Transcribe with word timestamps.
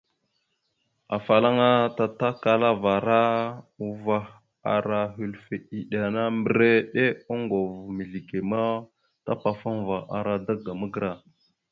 Afalaŋana 1.15 1.71
tatakalavara 1.97 3.23
uvah 3.87 4.27
a 4.33 4.37
ara 4.77 5.01
hœləfe 5.15 5.55
iɗena 5.79 6.23
mbəriɗe 6.37 7.05
ongov 7.33 7.69
mizləge 7.95 8.39
ma 8.49 8.61
tapafaŋva 9.25 9.97
ara 10.17 10.33
daga 10.45 10.71
magəra. 10.79 11.11